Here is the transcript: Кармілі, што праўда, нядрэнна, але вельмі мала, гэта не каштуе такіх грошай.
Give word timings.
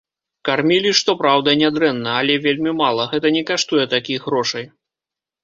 Кармілі, 0.47 0.93
што 0.99 1.11
праўда, 1.19 1.53
нядрэнна, 1.63 2.15
але 2.23 2.39
вельмі 2.47 2.73
мала, 2.81 3.07
гэта 3.13 3.27
не 3.37 3.43
каштуе 3.53 3.85
такіх 3.95 4.19
грошай. 4.33 4.65